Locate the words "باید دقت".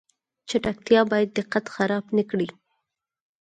1.11-1.65